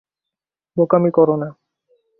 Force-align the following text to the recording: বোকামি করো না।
বোকামি 0.77 1.11
করো 1.11 1.35
না। 1.41 1.49